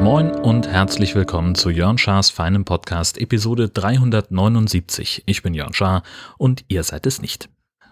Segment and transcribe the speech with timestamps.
[0.00, 5.22] Moin und herzlich willkommen zu Jörn Schars feinem Podcast Episode 379.
[5.26, 6.02] Ich bin Jörn Schaar
[6.38, 7.48] und ihr seid es nicht.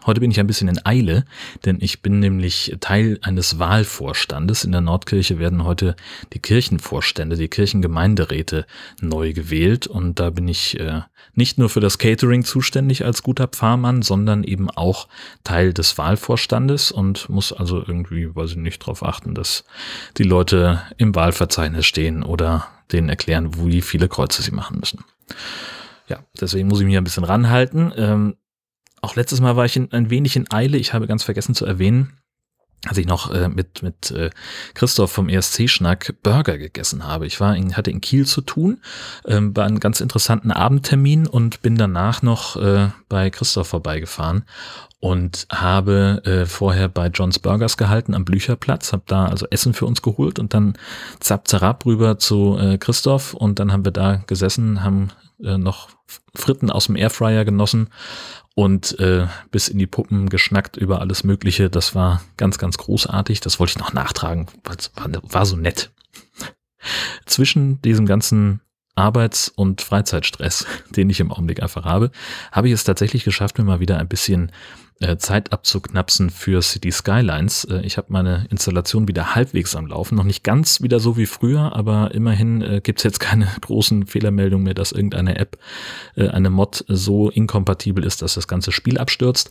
[0.07, 1.25] Heute bin ich ein bisschen in Eile,
[1.65, 4.63] denn ich bin nämlich Teil eines Wahlvorstandes.
[4.63, 5.97] In der Nordkirche werden heute
[6.33, 8.67] die Kirchenvorstände, die Kirchengemeinderäte
[9.01, 11.01] neu gewählt und da bin ich äh,
[11.35, 15.09] nicht nur für das Catering zuständig als guter Pfarrmann, sondern eben auch
[15.43, 19.65] Teil des Wahlvorstandes und muss also irgendwie, weiß ich nicht, darauf achten, dass
[20.19, 25.05] die Leute im Wahlverzeichnis stehen oder denen erklären, wie viele Kreuze sie machen müssen.
[26.09, 27.93] Ja, deswegen muss ich mich ein bisschen ranhalten.
[27.97, 28.37] Ähm,
[29.07, 30.79] auch letztes Mal war ich in, ein wenig in Eile.
[30.79, 32.19] Ich habe ganz vergessen zu erwähnen,
[32.85, 34.31] als ich noch äh, mit, mit äh,
[34.75, 37.25] Christoph vom ESC-Schnack Burger gegessen habe.
[37.27, 38.81] Ich war in, hatte in Kiel zu tun,
[39.25, 44.45] ähm, bei einem ganz interessanten Abendtermin und bin danach noch äh, bei Christoph vorbeigefahren
[44.99, 49.87] und habe äh, vorher bei John's Burgers gehalten am Blücherplatz, habe da also Essen für
[49.87, 50.75] uns geholt und dann
[51.21, 55.96] zapp zerab rüber zu äh, Christoph und dann haben wir da gesessen, haben äh, noch
[56.35, 57.89] Fritten aus dem Airfryer genossen
[58.55, 61.69] und äh, bis in die Puppen geschnackt über alles Mögliche.
[61.69, 63.41] Das war ganz, ganz großartig.
[63.41, 64.47] Das wollte ich noch nachtragen.
[64.65, 64.77] War,
[65.23, 65.93] war so nett.
[67.27, 68.61] Zwischen diesem ganzen
[68.95, 72.11] Arbeits- und Freizeitstress, den ich im Augenblick einfach habe,
[72.51, 74.51] habe ich es tatsächlich geschafft, mir mal wieder ein bisschen
[74.99, 77.65] äh, Zeit abzuknapsen für City Skylines.
[77.65, 80.15] Äh, ich habe meine Installation wieder halbwegs am Laufen.
[80.17, 84.07] Noch nicht ganz wieder so wie früher, aber immerhin äh, gibt es jetzt keine großen
[84.07, 85.59] Fehlermeldungen mehr, dass irgendeine App,
[86.15, 89.51] äh, eine Mod so inkompatibel ist, dass das ganze Spiel abstürzt.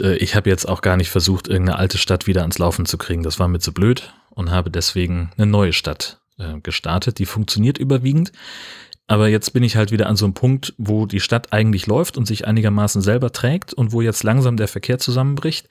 [0.00, 3.24] Ich habe jetzt auch gar nicht versucht, irgendeine alte Stadt wieder ans Laufen zu kriegen.
[3.24, 6.20] Das war mir zu blöd und habe deswegen eine neue Stadt
[6.62, 7.18] gestartet.
[7.18, 8.30] Die funktioniert überwiegend.
[9.08, 12.18] Aber jetzt bin ich halt wieder an so einem Punkt, wo die Stadt eigentlich läuft
[12.18, 15.66] und sich einigermaßen selber trägt und wo jetzt langsam der Verkehr zusammenbricht.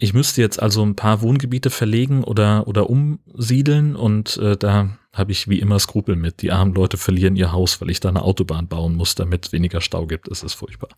[0.00, 5.30] Ich müsste jetzt also ein paar Wohngebiete verlegen oder, oder umsiedeln und äh, da habe
[5.30, 6.42] ich wie immer Skrupel mit.
[6.42, 9.80] Die armen Leute verlieren ihr Haus, weil ich da eine Autobahn bauen muss, damit weniger
[9.80, 10.28] Stau gibt.
[10.28, 10.90] Das ist furchtbar.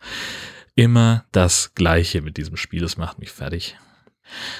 [0.75, 2.81] Immer das Gleiche mit diesem Spiel.
[2.81, 3.77] Das macht mich fertig.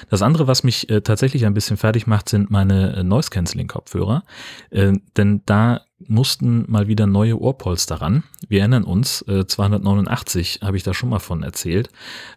[0.09, 4.23] Das andere, was mich äh, tatsächlich ein bisschen fertig macht, sind meine äh, Noise-Canceling-Kopfhörer.
[4.69, 8.23] Äh, denn da mussten mal wieder neue Ohrpolster ran.
[8.47, 11.89] Wir erinnern uns, äh, 289 habe ich da schon mal von erzählt.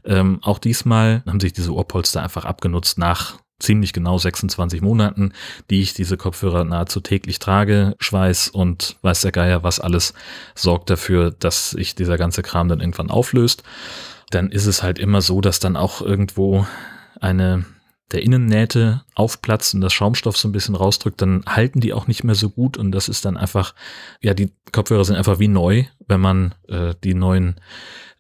[0.04, 5.32] Ähm, auch diesmal haben sich diese Ohrpolster einfach abgenutzt nach ziemlich genau 26 Monaten,
[5.70, 7.96] die ich diese Kopfhörer nahezu täglich trage.
[7.98, 10.14] Schweiß und weiß der Geier was alles
[10.54, 13.64] sorgt dafür, dass sich dieser ganze Kram dann irgendwann auflöst.
[14.30, 16.66] Dann ist es halt immer so, dass dann auch irgendwo
[17.20, 17.64] eine
[18.12, 22.24] der Innennähte aufplatzt und das Schaumstoff so ein bisschen rausdrückt, dann halten die auch nicht
[22.24, 23.74] mehr so gut und das ist dann einfach,
[24.22, 27.60] ja, die Kopfhörer sind einfach wie neu, wenn man äh, die neuen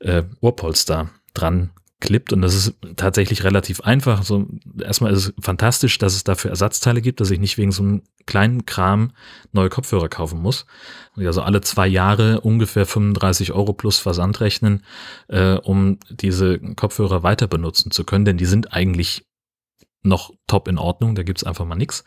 [0.00, 1.70] äh, Ohrpolster dran
[2.00, 4.22] klippt und das ist tatsächlich relativ einfach.
[4.22, 4.46] So,
[4.80, 8.02] erstmal ist es fantastisch, dass es dafür Ersatzteile gibt, dass ich nicht wegen so einem
[8.26, 9.12] kleinen Kram
[9.52, 10.66] neue Kopfhörer kaufen muss.
[11.16, 14.84] Also alle zwei Jahre ungefähr 35 Euro plus Versand rechnen,
[15.28, 19.27] äh, um diese Kopfhörer weiter benutzen zu können, denn die sind eigentlich
[20.02, 22.04] noch top in Ordnung, da gibt's einfach mal nix.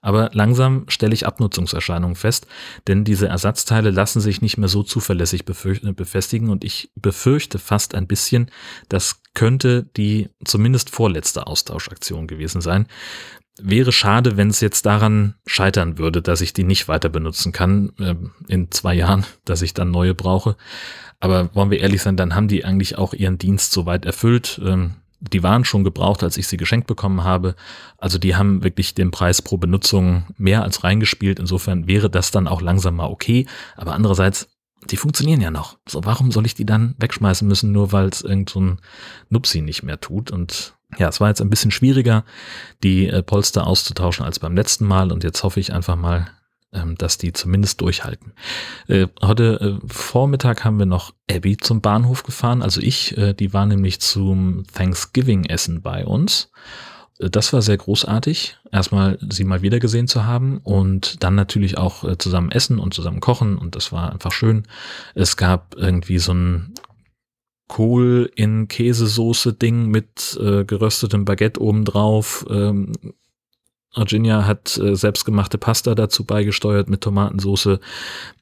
[0.00, 2.46] Aber langsam stelle ich Abnutzungserscheinungen fest,
[2.86, 8.06] denn diese Ersatzteile lassen sich nicht mehr so zuverlässig befestigen und ich befürchte fast ein
[8.06, 8.50] bisschen,
[8.88, 12.86] das könnte die zumindest vorletzte Austauschaktion gewesen sein.
[13.60, 17.92] Wäre schade, wenn es jetzt daran scheitern würde, dass ich die nicht weiter benutzen kann
[18.00, 18.16] äh,
[18.48, 20.56] in zwei Jahren, dass ich dann neue brauche.
[21.20, 24.60] Aber wollen wir ehrlich sein, dann haben die eigentlich auch ihren Dienst soweit erfüllt.
[24.64, 24.96] Ähm,
[25.32, 27.54] die waren schon gebraucht, als ich sie geschenkt bekommen habe.
[27.98, 31.38] Also die haben wirklich den Preis pro Benutzung mehr als reingespielt.
[31.38, 33.46] Insofern wäre das dann auch langsam mal okay.
[33.76, 34.48] Aber andererseits,
[34.90, 35.78] die funktionieren ja noch.
[35.88, 38.76] So, warum soll ich die dann wegschmeißen müssen, nur weil es irgend so
[39.30, 40.30] Nupsi nicht mehr tut?
[40.30, 42.24] Und ja, es war jetzt ein bisschen schwieriger,
[42.82, 45.10] die äh, Polster auszutauschen als beim letzten Mal.
[45.10, 46.28] Und jetzt hoffe ich einfach mal,
[46.98, 48.32] dass die zumindest durchhalten.
[48.88, 53.52] Äh, heute äh, Vormittag haben wir noch Abby zum Bahnhof gefahren, also ich, äh, die
[53.52, 56.50] war nämlich zum Thanksgiving-Essen bei uns.
[57.18, 61.78] Äh, das war sehr großartig, erstmal sie mal wieder gesehen zu haben und dann natürlich
[61.78, 64.64] auch äh, zusammen essen und zusammen kochen und das war einfach schön.
[65.14, 66.74] Es gab irgendwie so ein
[67.66, 72.92] Kohl in Käsesoße Ding mit äh, geröstetem Baguette obendrauf, ähm,
[73.96, 77.78] Virginia hat äh, selbstgemachte Pasta dazu beigesteuert mit Tomatensauce.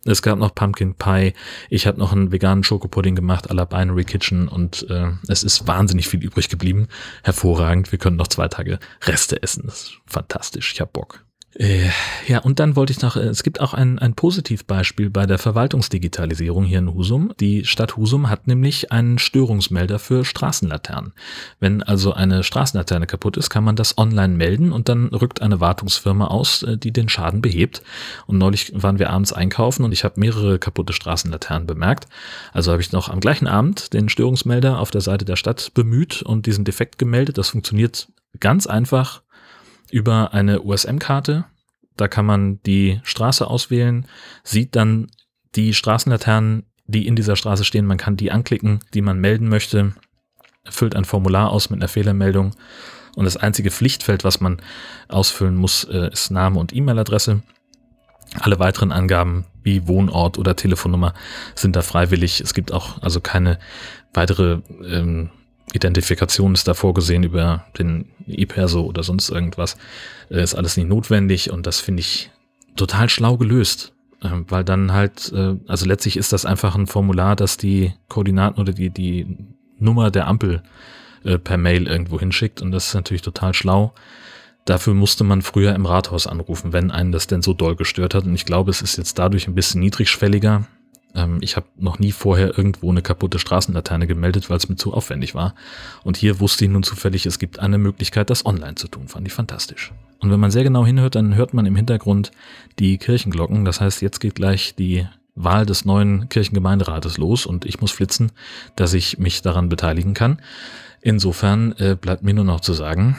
[0.04, 1.34] Es gab noch Pumpkin Pie.
[1.70, 5.66] Ich habe noch einen veganen Schokopudding gemacht à la Binary Kitchen und äh, es ist
[5.66, 6.88] wahnsinnig viel übrig geblieben.
[7.22, 7.92] Hervorragend.
[7.92, 9.64] Wir können noch zwei Tage Reste essen.
[9.66, 10.72] Das ist fantastisch.
[10.72, 11.24] Ich hab Bock.
[11.54, 11.90] Äh,
[12.26, 15.38] ja, und dann wollte ich noch, äh, es gibt auch ein, ein Positivbeispiel bei der
[15.38, 17.32] Verwaltungsdigitalisierung hier in Husum.
[17.40, 21.12] Die Stadt Husum hat nämlich einen Störungsmelder für Straßenlaternen.
[21.60, 25.60] Wenn also eine Straßenlaterne kaputt ist, kann man das online melden und dann rückt eine
[25.60, 27.82] Wartungsfirma aus, äh, die den Schaden behebt.
[28.26, 32.06] Und neulich waren wir abends einkaufen und ich habe mehrere kaputte Straßenlaternen bemerkt.
[32.54, 36.22] Also habe ich noch am gleichen Abend den Störungsmelder auf der Seite der Stadt bemüht
[36.22, 37.36] und diesen Defekt gemeldet.
[37.36, 38.08] Das funktioniert
[38.40, 39.20] ganz einfach
[39.92, 41.44] über eine USM-Karte.
[41.96, 44.06] Da kann man die Straße auswählen,
[44.42, 45.08] sieht dann
[45.54, 47.86] die Straßenlaternen, die in dieser Straße stehen.
[47.86, 49.92] Man kann die anklicken, die man melden möchte,
[50.64, 52.56] füllt ein Formular aus mit einer Fehlermeldung.
[53.14, 54.62] Und das einzige Pflichtfeld, was man
[55.08, 57.42] ausfüllen muss, äh, ist Name und E-Mail-Adresse.
[58.40, 61.12] Alle weiteren Angaben wie Wohnort oder Telefonnummer
[61.54, 62.40] sind da freiwillig.
[62.40, 63.58] Es gibt auch also keine
[64.14, 65.30] weitere ähm,
[65.72, 69.76] Identifikation ist da vorgesehen über den E-Perso oder sonst irgendwas.
[70.30, 72.30] Äh, ist alles nicht notwendig und das finde ich
[72.76, 73.92] total schlau gelöst.
[74.22, 78.60] Äh, weil dann halt, äh, also letztlich ist das einfach ein Formular, das die Koordinaten
[78.60, 79.38] oder die, die
[79.78, 80.62] Nummer der Ampel
[81.24, 83.94] äh, per Mail irgendwo hinschickt und das ist natürlich total schlau.
[84.64, 88.24] Dafür musste man früher im Rathaus anrufen, wenn einen das denn so doll gestört hat.
[88.26, 90.66] Und ich glaube, es ist jetzt dadurch ein bisschen niedrigschwelliger.
[91.14, 94.92] Ähm, ich habe noch nie vorher irgendwo eine kaputte Straßenlaterne gemeldet, weil es mir zu
[94.92, 95.54] aufwendig war.
[96.04, 99.08] Und hier wusste ich nun zufällig, es gibt eine Möglichkeit, das online zu tun.
[99.08, 99.92] Fand ich fantastisch.
[100.20, 102.30] Und wenn man sehr genau hinhört, dann hört man im Hintergrund
[102.78, 103.64] die Kirchenglocken.
[103.64, 108.32] Das heißt, jetzt geht gleich die Wahl des neuen Kirchengemeinderates los und ich muss flitzen,
[108.76, 110.40] dass ich mich daran beteiligen kann.
[111.00, 113.16] Insofern äh, bleibt mir nur noch zu sagen,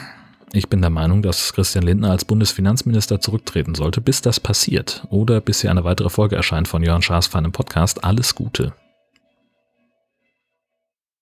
[0.55, 5.41] ich bin der Meinung, dass Christian Lindner als Bundesfinanzminister zurücktreten sollte, bis das passiert oder
[5.41, 8.03] bis hier eine weitere Folge erscheint von Jörn Schaas feinem Podcast.
[8.03, 8.73] Alles Gute.